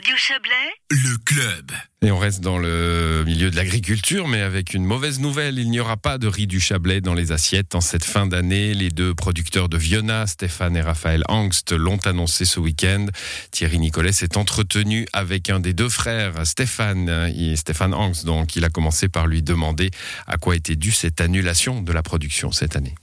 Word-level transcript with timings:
Radio 0.00 0.16
Chablais, 0.16 0.72
Le 0.90 1.18
club. 1.26 1.72
Et 2.00 2.10
on 2.10 2.18
reste 2.18 2.40
dans 2.40 2.56
le 2.56 3.22
milieu 3.26 3.50
de 3.50 3.56
l'agriculture, 3.56 4.28
mais 4.28 4.40
avec 4.40 4.72
une 4.72 4.86
mauvaise 4.86 5.20
nouvelle. 5.20 5.58
Il 5.58 5.70
n'y 5.70 5.78
aura 5.78 5.98
pas 5.98 6.16
de 6.16 6.26
riz 6.26 6.46
du 6.46 6.58
Chablais 6.58 7.02
dans 7.02 7.12
les 7.12 7.32
assiettes 7.32 7.74
en 7.74 7.82
cette 7.82 8.04
fin 8.04 8.26
d'année. 8.26 8.72
Les 8.72 8.88
deux 8.88 9.14
producteurs 9.14 9.68
de 9.68 9.76
Viona, 9.76 10.26
Stéphane 10.26 10.74
et 10.74 10.80
Raphaël 10.80 11.22
Angst, 11.28 11.72
l'ont 11.72 11.98
annoncé 12.06 12.46
ce 12.46 12.60
week-end. 12.60 13.08
Thierry 13.50 13.78
Nicolet 13.78 14.12
s'est 14.12 14.38
entretenu 14.38 15.06
avec 15.12 15.50
un 15.50 15.60
des 15.60 15.74
deux 15.74 15.90
frères, 15.90 16.46
Stéphane, 16.46 17.30
et 17.36 17.56
Stéphane 17.56 17.92
Angst. 17.92 18.24
Donc, 18.24 18.56
il 18.56 18.64
a 18.64 18.70
commencé 18.70 19.10
par 19.10 19.26
lui 19.26 19.42
demander 19.42 19.90
à 20.26 20.38
quoi 20.38 20.56
était 20.56 20.76
due 20.76 20.92
cette 20.92 21.20
annulation 21.20 21.82
de 21.82 21.92
la 21.92 22.02
production 22.02 22.52
cette 22.52 22.74
année. 22.74 22.94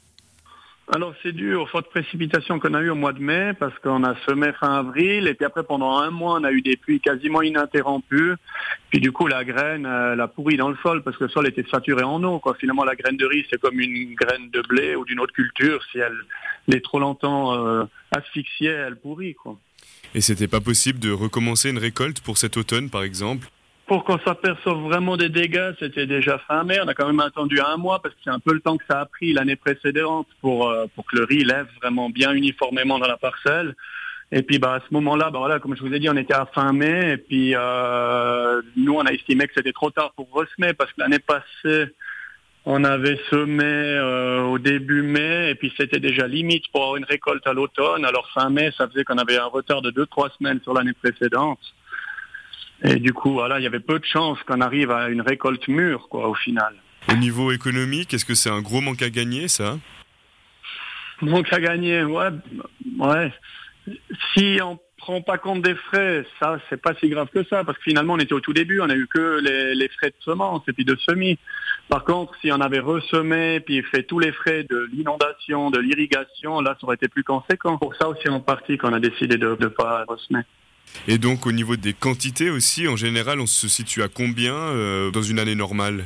Alors 0.90 1.14
c'est 1.22 1.34
dû 1.34 1.54
aux 1.54 1.66
fortes 1.66 1.90
précipitations 1.90 2.60
qu'on 2.60 2.74
a 2.74 2.82
eues 2.82 2.90
au 2.90 2.96
mois 2.96 3.12
de 3.12 3.20
mai 3.20 3.52
parce 3.60 3.78
qu'on 3.80 4.06
a 4.06 4.16
semé 4.26 4.54
fin 4.54 4.80
avril 4.80 5.28
et 5.28 5.34
puis 5.34 5.46
après 5.46 5.64
pendant 5.64 5.98
un 5.98 6.12
mois 6.12 6.40
on 6.40 6.46
a 6.46 6.52
eu 6.52 6.62
des 6.62 6.78
pluies 6.78 7.02
quasiment 7.02 7.42
ininterrompues. 7.42 8.36
Puis 8.90 9.02
du 9.02 9.12
coup 9.12 9.28
la 9.28 9.44
graine 9.44 9.86
euh, 9.86 10.14
elle 10.14 10.22
a 10.22 10.30
pourri 10.30 10.56
dans 10.56 10.70
le 10.70 10.78
sol 10.82 11.04
parce 11.04 11.18
que 11.18 11.26
le 11.26 11.30
sol 11.30 11.46
était 11.46 11.66
saturé 11.70 12.04
en 12.04 12.24
eau. 12.24 12.40
Quoi. 12.40 12.56
Finalement 12.56 12.86
la 12.86 12.96
graine 12.96 13.18
de 13.18 13.26
riz 13.26 13.46
c'est 13.50 13.60
comme 13.60 13.82
une 13.82 14.16
graine 14.16 14.50
de 14.50 14.62
blé 14.62 14.96
ou 14.96 15.04
d'une 15.04 15.20
autre 15.20 15.34
culture. 15.34 15.84
Si 15.92 16.00
elle, 16.00 16.24
est 16.74 16.84
trop 16.84 17.00
longtemps 17.00 17.54
euh, 17.54 17.84
asphyxiée 18.12 18.70
elle 18.70 18.96
pourrit. 18.96 19.34
Quoi. 19.34 19.58
Et 20.16 20.22
c'était 20.22 20.48
pas 20.48 20.62
possible 20.62 21.00
de 21.00 21.12
recommencer 21.12 21.70
une 21.70 21.80
récolte 21.80 22.22
pour 22.22 22.38
cet 22.38 22.56
automne 22.56 22.90
par 22.90 23.04
exemple? 23.04 23.50
Pour 23.88 24.04
qu'on 24.04 24.20
s'aperçoive 24.20 24.80
vraiment 24.80 25.16
des 25.16 25.30
dégâts, 25.30 25.72
c'était 25.80 26.06
déjà 26.06 26.38
fin 26.40 26.64
mai. 26.66 26.78
On 26.84 26.88
a 26.88 26.94
quand 26.94 27.08
même 27.08 27.22
attendu 27.22 27.60
un 27.62 27.78
mois 27.78 28.02
parce 28.02 28.14
que 28.16 28.20
c'est 28.24 28.30
un 28.30 28.40
peu 28.40 28.54
le 28.54 28.60
temps 28.60 28.78
que 28.78 28.84
ça 28.90 29.00
a 29.00 29.06
pris 29.06 29.32
l'année 29.32 29.56
précédente 29.56 30.28
pour, 30.42 30.70
euh, 30.70 30.86
pour 30.94 31.06
que 31.06 31.16
le 31.16 31.24
riz 31.24 31.46
lève 31.46 31.68
vraiment 31.82 32.10
bien 32.10 32.34
uniformément 32.34 33.00
dans 33.00 33.08
la 33.08 33.18
parcelle. 33.18 33.76
Et 34.34 34.42
puis 34.42 34.60
bah, 34.60 34.74
à 34.74 34.80
ce 34.82 34.94
moment-là, 34.94 35.30
bah, 35.30 35.40
voilà, 35.40 35.60
comme 35.60 35.76
je 35.76 35.82
vous 35.82 35.94
ai 35.94 36.00
dit, 36.00 36.10
on 36.10 36.18
était 36.18 36.34
à 36.34 36.46
fin 36.54 36.74
mai. 36.74 37.14
Et 37.14 37.18
puis 37.18 37.54
euh, 37.56 38.62
nous, 38.76 38.94
on 38.94 39.06
a 39.06 39.12
estimé 39.14 39.48
que 39.48 39.54
c'était 39.56 39.72
trop 39.72 39.90
tard 39.90 40.12
pour 40.18 40.30
ressemer 40.32 40.74
parce 40.74 40.92
que 40.92 41.00
l'année 41.00 41.20
passée, 41.20 41.94
on 42.66 42.84
avait 42.84 43.18
semé 43.30 43.64
euh, 43.64 44.42
au 44.42 44.60
début 44.60 45.02
mai 45.02 45.52
et 45.52 45.56
puis 45.56 45.74
c'était 45.78 46.02
déjà 46.02 46.28
limite 46.28 46.66
pour 46.74 46.82
avoir 46.82 46.98
une 46.98 47.06
récolte 47.06 47.48
à 47.48 47.54
l'automne. 47.54 48.04
Alors 48.04 48.30
fin 48.34 48.50
mai, 48.50 48.74
ça 48.78 48.90
faisait 48.90 49.06
qu'on 49.06 49.18
avait 49.18 49.38
un 49.38 49.46
retard 49.46 49.82
de 49.82 49.92
2-3 49.92 50.38
semaines 50.38 50.60
sur 50.62 50.74
l'année 50.74 50.92
précédente. 50.92 51.60
Et 52.84 52.98
du 52.98 53.14
coup, 53.14 53.34
voilà, 53.34 53.60
il 53.60 53.64
y 53.64 53.68
avait 53.68 53.80
peu 53.80 54.00
de 54.00 54.06
chances 54.06 54.42
qu'on 54.44 54.62
arrive 54.62 54.92
à 54.92 55.10
une 55.10 55.22
récolte 55.22 55.68
mûre, 55.68 56.08
quoi, 56.10 56.28
au 56.28 56.36
final. 56.36 56.76
Au 57.10 57.16
niveau 57.16 57.52
économique, 57.52 58.14
est-ce 58.14 58.26
que 58.26 58.36
c'est 58.36 58.50
un 58.50 58.62
gros 58.62 58.82
manque 58.82 59.02
à 59.02 59.10
gagner, 59.10 59.48
ça 59.48 59.78
Manque 61.22 61.52
à 61.52 61.60
gagner, 61.60 62.04
ouais, 62.04 62.30
ouais. 63.00 63.34
Si 64.34 64.60
on 64.62 64.78
prend 64.98 65.22
pas 65.22 65.38
compte 65.38 65.62
des 65.62 65.76
frais, 65.76 66.26
ça, 66.40 66.60
c'est 66.70 66.82
pas 66.82 66.94
si 66.96 67.08
grave 67.10 67.30
que 67.34 67.44
ça, 67.46 67.64
parce 67.64 67.78
que 67.78 67.84
finalement, 67.86 68.14
on 68.14 68.20
était 68.20 68.34
au 68.34 68.42
tout 68.42 68.54
début, 68.54 68.82
on 68.82 68.90
a 68.90 68.96
eu 68.96 69.08
que 69.08 69.40
les, 69.74 69.88
frais 69.90 70.10
de 70.10 70.16
semence 70.20 70.62
et 70.68 70.74
puis 70.74 70.86
de 70.86 70.96
semis. 70.98 71.40
Par 71.88 72.04
contre, 72.04 72.34
si 72.42 72.52
on 72.52 72.60
avait 72.60 72.80
ressemé 72.80 73.62
puis 73.62 73.82
fait 73.84 74.04
tous 74.04 74.20
les 74.20 74.34
frais 74.34 74.66
de 74.70 74.90
l'inondation, 74.92 75.72
de 75.72 75.80
l'irrigation, 75.80 76.60
là, 76.60 76.76
ça 76.80 76.86
aurait 76.86 76.96
été 76.96 77.08
plus 77.08 77.24
conséquent. 77.24 77.78
Pour 77.78 77.96
ça 77.96 78.10
aussi, 78.10 78.28
en 78.28 78.42
partie, 78.42 78.78
qu'on 78.78 78.92
a 78.94 79.00
décidé 79.00 79.38
de 79.38 79.58
ne 79.60 79.68
pas 79.68 80.04
ressemer. 80.08 80.42
Et 81.08 81.18
donc 81.18 81.46
au 81.46 81.52
niveau 81.52 81.76
des 81.76 81.94
quantités 81.94 82.50
aussi, 82.50 82.88
en 82.88 82.96
général, 82.96 83.40
on 83.40 83.46
se 83.46 83.68
situe 83.68 84.04
à 84.04 84.08
combien 84.08 84.56
euh, 84.56 85.12
dans 85.12 85.22
une 85.22 85.40
année 85.40 85.56
normale? 85.56 86.06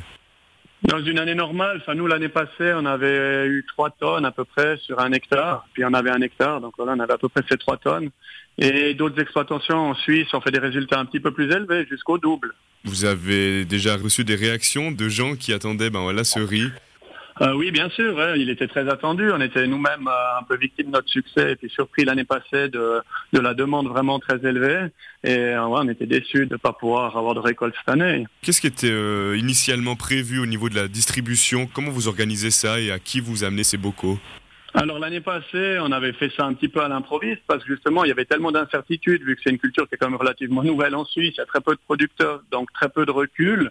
Dans 0.82 0.98
une 0.98 1.20
année 1.20 1.36
normale, 1.36 1.78
enfin 1.80 1.94
nous 1.94 2.08
l'année 2.08 2.28
passée, 2.28 2.72
on 2.74 2.84
avait 2.86 3.46
eu 3.46 3.64
3 3.68 3.90
tonnes 3.90 4.24
à 4.24 4.32
peu 4.32 4.44
près 4.44 4.76
sur 4.78 4.98
un 4.98 5.12
hectare, 5.12 5.64
puis 5.72 5.84
on 5.84 5.94
avait 5.94 6.10
un 6.10 6.20
hectare, 6.20 6.60
donc 6.60 6.74
voilà, 6.76 6.94
on 6.94 7.00
avait 7.00 7.12
à 7.12 7.18
peu 7.18 7.28
près 7.28 7.42
ces 7.48 7.56
3 7.56 7.76
tonnes. 7.76 8.10
Et 8.58 8.94
d'autres 8.94 9.20
exploitations 9.20 9.90
en 9.90 9.94
Suisse 9.94 10.34
ont 10.34 10.40
fait 10.40 10.50
des 10.50 10.58
résultats 10.58 10.98
un 10.98 11.04
petit 11.04 11.20
peu 11.20 11.30
plus 11.30 11.50
élevés, 11.52 11.86
jusqu'au 11.88 12.18
double. 12.18 12.52
Vous 12.84 13.04
avez 13.04 13.64
déjà 13.64 13.96
reçu 13.96 14.24
des 14.24 14.34
réactions 14.34 14.90
de 14.90 15.08
gens 15.08 15.36
qui 15.36 15.52
attendaient 15.52 15.88
ben 15.88 16.00
voilà, 16.00 16.24
ce 16.24 16.40
riz 16.40 16.70
euh, 17.40 17.54
oui, 17.54 17.70
bien 17.70 17.88
sûr. 17.90 18.36
il 18.36 18.50
était 18.50 18.68
très 18.68 18.88
attendu. 18.88 19.30
On 19.32 19.40
était 19.40 19.66
nous-mêmes 19.66 20.06
euh, 20.06 20.38
un 20.38 20.42
peu 20.42 20.56
victimes 20.56 20.86
de 20.86 20.92
notre 20.92 21.08
succès 21.08 21.52
et 21.52 21.56
puis 21.56 21.70
surpris 21.70 22.04
l'année 22.04 22.24
passée 22.24 22.68
de, 22.68 23.00
la 23.32 23.54
demande 23.54 23.88
vraiment 23.88 24.18
très 24.18 24.44
élevée. 24.44 24.86
Et 25.24 25.36
euh, 25.36 25.64
on 25.64 25.88
était 25.88 26.06
déçus 26.06 26.46
de 26.46 26.54
ne 26.54 26.58
pas 26.58 26.72
pouvoir 26.72 27.16
avoir 27.16 27.34
de 27.34 27.40
récolte 27.40 27.74
cette 27.78 27.88
année. 27.88 28.26
Qu'est-ce 28.42 28.60
qui 28.60 28.66
était 28.66 29.38
initialement 29.38 29.96
prévu 29.96 30.40
au 30.40 30.46
niveau 30.46 30.68
de 30.68 30.74
la 30.74 30.88
distribution? 30.88 31.66
Comment 31.72 31.90
vous 31.90 32.08
organisez 32.08 32.50
ça 32.50 32.80
et 32.80 32.90
à 32.90 32.98
qui 32.98 33.20
vous 33.20 33.44
amenez 33.44 33.64
ces 33.64 33.78
bocaux? 33.78 34.18
Alors 34.74 34.98
l'année 34.98 35.20
passée, 35.20 35.78
on 35.80 35.92
avait 35.92 36.14
fait 36.14 36.32
ça 36.34 36.46
un 36.46 36.54
petit 36.54 36.68
peu 36.68 36.80
à 36.80 36.88
l'improviste 36.88 37.42
parce 37.46 37.62
que 37.62 37.74
justement, 37.74 38.04
il 38.04 38.08
y 38.08 38.10
avait 38.10 38.24
tellement 38.24 38.52
d'incertitudes 38.52 39.22
vu 39.22 39.36
que 39.36 39.42
c'est 39.44 39.50
une 39.50 39.58
culture 39.58 39.86
qui 39.86 39.94
est 39.94 39.98
quand 39.98 40.08
même 40.08 40.18
relativement 40.18 40.62
nouvelle 40.62 40.94
en 40.94 41.04
Suisse, 41.04 41.34
il 41.36 41.38
y 41.38 41.42
a 41.42 41.46
très 41.46 41.60
peu 41.60 41.74
de 41.74 41.80
producteurs, 41.84 42.42
donc 42.50 42.72
très 42.72 42.88
peu 42.88 43.04
de 43.04 43.10
recul. 43.10 43.70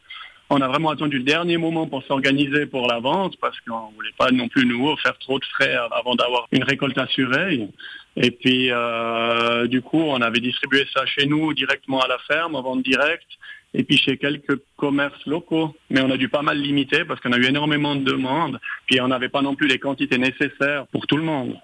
On 0.53 0.59
a 0.59 0.67
vraiment 0.67 0.89
attendu 0.89 1.17
le 1.17 1.23
dernier 1.23 1.55
moment 1.55 1.87
pour 1.87 2.03
s'organiser 2.03 2.65
pour 2.65 2.85
la 2.85 2.99
vente 2.99 3.37
parce 3.39 3.57
qu'on 3.61 3.89
ne 3.89 3.95
voulait 3.95 4.11
pas 4.17 4.31
non 4.31 4.49
plus 4.49 4.65
nous 4.65 4.97
faire 4.97 5.17
trop 5.17 5.39
de 5.39 5.45
frais 5.45 5.77
avant 5.93 6.13
d'avoir 6.15 6.45
une 6.51 6.65
récolte 6.65 6.97
assurée. 6.97 7.69
Et 8.17 8.31
puis, 8.31 8.69
euh, 8.69 9.65
du 9.67 9.81
coup, 9.81 10.01
on 10.01 10.19
avait 10.19 10.41
distribué 10.41 10.85
ça 10.93 11.05
chez 11.05 11.25
nous 11.25 11.53
directement 11.53 12.01
à 12.01 12.09
la 12.09 12.17
ferme, 12.27 12.55
en 12.55 12.61
vente 12.61 12.83
directe, 12.83 13.29
et 13.73 13.85
puis 13.85 13.95
chez 13.95 14.17
quelques 14.17 14.59
commerces 14.75 15.25
locaux. 15.25 15.73
Mais 15.89 16.01
on 16.01 16.11
a 16.11 16.17
dû 16.17 16.27
pas 16.27 16.41
mal 16.41 16.59
limiter 16.59 17.05
parce 17.05 17.21
qu'on 17.21 17.31
a 17.31 17.37
eu 17.37 17.45
énormément 17.45 17.95
de 17.95 18.03
demandes, 18.03 18.59
puis 18.87 18.99
on 18.99 19.07
n'avait 19.07 19.29
pas 19.29 19.41
non 19.41 19.55
plus 19.55 19.67
les 19.67 19.79
quantités 19.79 20.17
nécessaires 20.17 20.85
pour 20.91 21.07
tout 21.07 21.15
le 21.15 21.23
monde. 21.23 21.55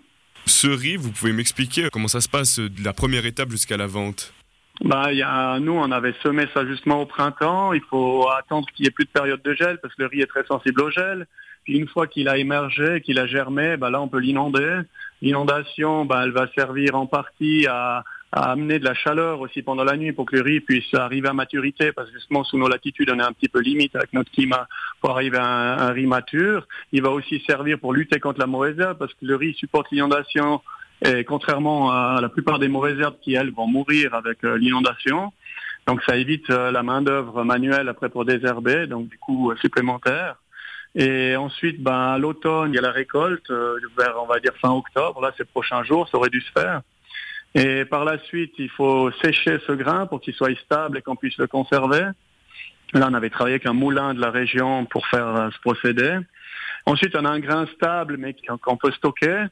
Ce 0.46 0.68
riz, 0.68 0.96
vous 0.96 1.12
pouvez 1.12 1.34
m'expliquer 1.34 1.90
comment 1.92 2.08
ça 2.08 2.22
se 2.22 2.30
passe 2.30 2.58
de 2.58 2.86
la 2.86 2.94
première 2.94 3.25
étape 3.25 3.50
jusqu'à 3.52 3.75
la 3.75 3.88
vente? 3.88 4.34
Bah, 4.81 5.11
y 5.11 5.23
a, 5.23 5.59
nous, 5.59 5.73
on 5.73 5.91
avait 5.91 6.13
semé 6.21 6.45
ça 6.53 6.65
justement 6.65 7.01
au 7.01 7.05
printemps. 7.05 7.73
Il 7.73 7.81
faut 7.81 8.27
attendre 8.29 8.67
qu'il 8.75 8.83
n'y 8.83 8.88
ait 8.88 8.91
plus 8.91 9.05
de 9.05 9.09
période 9.09 9.41
de 9.41 9.53
gel 9.53 9.79
parce 9.81 9.93
que 9.95 10.03
le 10.03 10.07
riz 10.07 10.21
est 10.21 10.27
très 10.27 10.45
sensible 10.45 10.81
au 10.81 10.91
gel. 10.91 11.27
Puis 11.63 11.77
une 11.77 11.88
fois 11.88 12.07
qu'il 12.07 12.29
a 12.29 12.38
émergé, 12.38 13.01
qu'il 13.01 13.19
a 13.19 13.27
germé, 13.27 13.75
bah 13.75 13.89
là, 13.89 14.01
on 14.01 14.07
peut 14.07 14.19
l'inonder. 14.19 14.81
L'inondation, 15.21 16.05
bah, 16.05 16.21
elle 16.23 16.31
va 16.31 16.47
servir 16.55 16.95
en 16.95 17.07
partie 17.07 17.65
à, 17.67 18.03
amener 18.31 18.77
de 18.77 18.83
la 18.83 18.93
chaleur 18.93 19.39
aussi 19.39 19.61
pendant 19.61 19.83
la 19.83 19.97
nuit 19.97 20.11
pour 20.11 20.25
que 20.25 20.35
le 20.35 20.41
riz 20.43 20.59
puisse 20.59 20.94
arriver 20.94 21.29
à 21.29 21.33
maturité 21.33 21.91
parce 21.91 22.09
que 22.09 22.15
justement, 22.15 22.44
sous 22.44 22.57
nos 22.57 22.67
latitudes, 22.67 23.09
on 23.09 23.19
est 23.19 23.23
un 23.23 23.31
petit 23.31 23.47
peu 23.47 23.61
limite 23.61 23.95
avec 23.95 24.13
notre 24.13 24.29
climat 24.31 24.67
pour 25.01 25.11
arriver 25.11 25.38
à 25.38 25.88
un, 25.88 25.91
riz 25.91 26.05
mature. 26.05 26.67
Il 26.91 27.01
va 27.01 27.09
aussi 27.09 27.41
servir 27.47 27.79
pour 27.79 27.94
lutter 27.94 28.19
contre 28.19 28.39
la 28.39 28.45
mauvaise 28.45 28.77
parce 28.99 29.13
que 29.13 29.25
le 29.25 29.35
riz 29.35 29.53
supporte 29.55 29.88
l'inondation 29.91 30.61
et 31.06 31.24
contrairement 31.24 31.91
à 31.91 32.19
la 32.22 32.30
plupart 32.30 32.59
des 32.59 32.68
mauvaises 32.68 33.00
herbes 33.00 33.18
qui, 33.22 33.35
elles, 33.35 33.52
vont 33.52 33.68
mourir 33.68 34.16
avec 34.16 34.44
euh, 34.44 34.58
l'inondation, 34.58 35.31
donc 35.85 36.02
ça 36.03 36.18
évite 36.18 36.50
euh, 36.50 36.72
la 36.72 36.81
main-d'œuvre 36.81 37.44
manuelle 37.44 37.88
après 37.88 38.09
pour 38.09 38.25
désherber, 38.25 38.88
donc 38.88 39.07
du 39.07 39.18
coup 39.18 39.52
euh, 39.52 39.56
supplémentaire. 39.57 40.38
Et 40.96 41.36
ensuite, 41.36 41.81
ben, 41.84 42.13
à 42.13 42.18
l'automne, 42.18 42.72
il 42.72 42.75
y 42.75 42.80
a 42.80 42.81
la 42.81 42.91
récolte, 42.91 43.52
vers, 43.52 44.16
on 44.19 44.25
va 44.25 44.40
dire, 44.40 44.53
fin 44.59 44.72
octobre. 44.72 45.22
Là, 45.22 45.31
ces 45.38 45.46
prochains 45.46 45.84
jours, 45.84 46.09
ça 46.09 46.18
aurait 46.18 46.31
dû 46.31 46.41
se 46.41 46.52
faire. 46.52 46.81
Et 47.53 47.86
par 47.86 48.03
la 48.03 48.18
suite, 48.18 48.53
il 48.57 48.69
faut 48.69 49.12
sécher 49.22 49.59
ce 49.68 49.74
grain 49.74 50.07
pour 50.07 50.22
qu'il 50.22 50.34
soit 50.34 50.57
stable 50.57 50.97
et 50.97 51.02
qu'on 51.03 51.16
puisse 51.16 51.38
le 51.38 51.46
conserver. 51.46 52.09
Là, 52.94 53.09
on 53.12 53.13
avait 53.13 53.30
travaillé 53.30 53.56
avec 53.56 53.68
un 53.68 53.74
moulin 53.74 54.16
de 54.16 54.22
la 54.22 54.31
région 54.31 54.86
pour 54.86 55.06
faire 55.06 55.50
ce 55.53 55.59
procédé. 55.59 56.18
Ensuite, 56.88 57.16
on 57.16 57.25
a 57.25 57.30
un 57.30 57.40
grain 57.40 57.68
stable, 57.75 58.18
mais 58.18 58.36
qu'on 58.63 58.78
peut 58.78 58.91
stocker. 58.94 59.46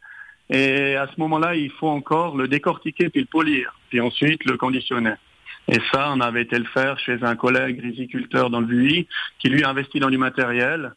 Et 0.49 0.95
à 0.95 1.07
ce 1.07 1.19
moment-là, 1.19 1.55
il 1.55 1.71
faut 1.71 1.87
encore 1.87 2.35
le 2.35 2.47
décortiquer 2.47 3.09
puis 3.09 3.21
le 3.21 3.27
polir, 3.27 3.77
puis 3.89 3.99
ensuite 3.99 4.43
le 4.45 4.57
conditionner. 4.57 5.13
Et 5.67 5.79
ça, 5.91 6.11
on 6.11 6.21
avait 6.21 6.43
été 6.43 6.59
le 6.59 6.65
faire 6.65 6.99
chez 6.99 7.17
un 7.23 7.35
collègue 7.35 7.79
riziculteur 7.81 8.49
dans 8.49 8.59
le 8.59 8.67
Vuy, 8.67 9.07
qui 9.39 9.49
lui 9.49 9.63
a 9.63 9.69
investi 9.69 9.99
dans 9.99 10.11
du 10.11 10.17
matériel 10.19 10.93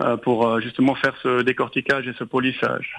euh, 0.00 0.16
pour 0.16 0.46
euh, 0.46 0.60
justement 0.60 0.96
faire 0.96 1.14
ce 1.22 1.42
décortiquage 1.42 2.08
et 2.08 2.12
ce 2.18 2.24
polissage. 2.24 2.96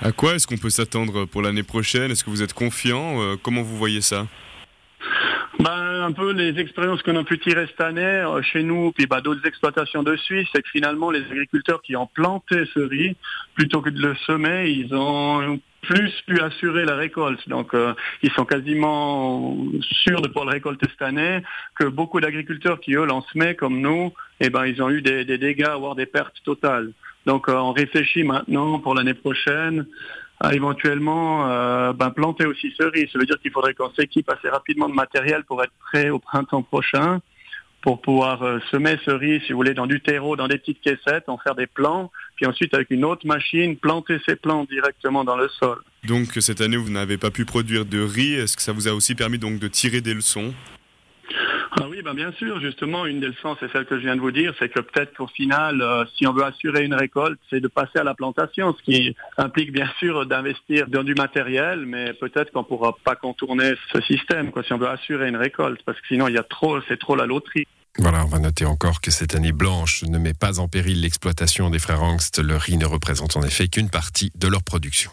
À 0.00 0.12
quoi 0.12 0.34
est-ce 0.34 0.46
qu'on 0.46 0.56
peut 0.56 0.70
s'attendre 0.70 1.24
pour 1.26 1.42
l'année 1.42 1.62
prochaine? 1.62 2.10
Est-ce 2.10 2.24
que 2.24 2.30
vous 2.30 2.42
êtes 2.42 2.52
confiant? 2.52 3.22
Euh, 3.22 3.36
Comment 3.40 3.62
vous 3.62 3.76
voyez 3.76 4.00
ça? 4.00 4.26
Ben, 5.58 6.02
un 6.02 6.12
peu 6.12 6.32
les 6.32 6.58
expériences 6.60 7.02
qu'on 7.02 7.16
a 7.16 7.24
pu 7.24 7.38
tirer 7.38 7.66
cette 7.66 7.80
année 7.80 8.02
euh, 8.02 8.42
chez 8.42 8.62
nous, 8.62 8.92
puis 8.92 9.06
bah, 9.06 9.20
d'autres 9.20 9.46
exploitations 9.46 10.02
de 10.02 10.16
Suisse, 10.16 10.48
c'est 10.52 10.62
que 10.62 10.68
finalement 10.70 11.10
les 11.10 11.24
agriculteurs 11.24 11.82
qui 11.82 11.96
ont 11.96 12.06
planté 12.06 12.64
ce 12.74 12.80
riz, 12.80 13.16
plutôt 13.54 13.82
que 13.82 13.90
de 13.90 14.00
le 14.00 14.14
semer, 14.26 14.70
ils 14.70 14.94
ont 14.94 15.60
plus 15.82 16.12
pu 16.26 16.40
assurer 16.40 16.84
la 16.84 16.96
récolte. 16.96 17.48
Donc 17.48 17.74
euh, 17.74 17.94
ils 18.22 18.30
sont 18.32 18.44
quasiment 18.44 19.56
sûrs 19.80 20.20
de 20.20 20.28
pouvoir 20.28 20.46
le 20.46 20.52
récolter 20.52 20.86
cette 20.90 21.02
année, 21.02 21.42
que 21.74 21.84
beaucoup 21.84 22.20
d'agriculteurs 22.20 22.80
qui 22.80 22.94
eux 22.94 23.04
l'ont 23.04 23.24
comme 23.58 23.80
nous, 23.80 24.12
eh 24.40 24.50
ben 24.50 24.66
ils 24.66 24.82
ont 24.82 24.90
eu 24.90 25.02
des, 25.02 25.24
dégâts, 25.24 25.74
voire 25.78 25.94
des 25.94 26.06
pertes 26.06 26.36
totales. 26.44 26.92
Donc 27.26 27.48
euh, 27.48 27.54
on 27.54 27.72
réfléchit 27.72 28.22
maintenant 28.22 28.78
pour 28.78 28.94
l'année 28.94 29.14
prochaine 29.14 29.86
à 30.40 30.54
éventuellement 30.54 31.48
euh, 31.48 31.92
ben, 31.92 32.10
planter 32.10 32.46
aussi 32.46 32.72
ce 32.78 32.84
riz. 32.84 33.08
Ça 33.12 33.18
veut 33.18 33.26
dire 33.26 33.38
qu'il 33.40 33.50
faudrait 33.50 33.74
qu'on 33.74 33.90
s'équipe 33.90 34.28
assez 34.30 34.48
rapidement 34.48 34.88
de 34.88 34.94
matériel 34.94 35.44
pour 35.44 35.62
être 35.62 35.72
prêt 35.90 36.10
au 36.10 36.18
printemps 36.18 36.62
prochain, 36.62 37.20
pour 37.80 38.00
pouvoir 38.00 38.42
euh, 38.42 38.58
semer 38.70 38.98
ce 39.04 39.10
riz, 39.10 39.40
si 39.46 39.52
vous 39.52 39.58
voulez, 39.58 39.74
dans 39.74 39.86
du 39.86 40.00
terreau, 40.00 40.36
dans 40.36 40.48
des 40.48 40.58
petites 40.58 40.80
caissettes, 40.80 41.28
en 41.28 41.38
faire 41.38 41.54
des 41.54 41.66
plants, 41.66 42.10
puis 42.36 42.46
ensuite 42.46 42.74
avec 42.74 42.90
une 42.90 43.04
autre 43.04 43.26
machine, 43.26 43.76
planter 43.76 44.18
ces 44.26 44.36
plants 44.36 44.64
directement 44.64 45.24
dans 45.24 45.36
le 45.36 45.48
sol. 45.48 45.78
Donc 46.06 46.28
cette 46.40 46.60
année, 46.60 46.76
vous 46.76 46.90
n'avez 46.90 47.18
pas 47.18 47.30
pu 47.30 47.44
produire 47.44 47.84
de 47.84 48.00
riz. 48.00 48.34
Est-ce 48.34 48.56
que 48.56 48.62
ça 48.62 48.72
vous 48.72 48.88
a 48.88 48.92
aussi 48.92 49.14
permis 49.14 49.38
donc 49.38 49.58
de 49.58 49.68
tirer 49.68 50.00
des 50.00 50.14
leçons? 50.14 50.54
Ah 51.72 51.86
oui, 51.88 52.02
ben 52.02 52.14
bien 52.14 52.32
sûr. 52.32 52.60
Justement, 52.60 53.06
une 53.06 53.20
des 53.20 53.28
leçons, 53.28 53.56
c'est 53.60 53.70
celle 53.72 53.84
que 53.84 53.96
je 53.96 54.02
viens 54.02 54.16
de 54.16 54.20
vous 54.20 54.30
dire, 54.30 54.54
c'est 54.58 54.68
que 54.68 54.80
peut-être 54.80 55.14
qu'au 55.16 55.26
final, 55.26 55.82
euh, 55.82 56.04
si 56.16 56.26
on 56.26 56.32
veut 56.32 56.44
assurer 56.44 56.84
une 56.84 56.94
récolte, 56.94 57.38
c'est 57.50 57.60
de 57.60 57.68
passer 57.68 57.98
à 57.98 58.04
la 58.04 58.14
plantation, 58.14 58.74
ce 58.74 58.82
qui 58.82 59.14
implique 59.36 59.72
bien 59.72 59.88
sûr 59.98 60.26
d'investir 60.26 60.86
dans 60.88 61.04
du 61.04 61.14
matériel, 61.14 61.84
mais 61.86 62.12
peut-être 62.14 62.52
qu'on 62.52 62.64
pourra 62.64 62.96
pas 63.04 63.16
contourner 63.16 63.74
ce 63.92 64.00
système, 64.02 64.50
quoi, 64.50 64.62
si 64.62 64.72
on 64.72 64.78
veut 64.78 64.88
assurer 64.88 65.28
une 65.28 65.36
récolte, 65.36 65.82
parce 65.84 66.00
que 66.00 66.06
sinon, 66.08 66.28
il 66.28 66.34
y 66.34 66.38
a 66.38 66.42
trop, 66.42 66.80
c'est 66.88 66.98
trop 66.98 67.16
la 67.16 67.26
loterie. 67.26 67.66
Voilà, 67.98 68.24
on 68.24 68.28
va 68.28 68.38
noter 68.38 68.64
encore 68.64 69.00
que 69.00 69.10
cette 69.10 69.34
année 69.34 69.52
blanche 69.52 70.04
ne 70.04 70.18
met 70.18 70.34
pas 70.34 70.60
en 70.60 70.68
péril 70.68 71.00
l'exploitation 71.00 71.68
des 71.68 71.80
frères 71.80 72.02
Angst. 72.02 72.38
Le 72.38 72.56
riz 72.56 72.76
ne 72.76 72.86
représente 72.86 73.36
en 73.36 73.42
effet 73.42 73.66
qu'une 73.66 73.90
partie 73.90 74.30
de 74.36 74.46
leur 74.46 74.62
production. 74.62 75.10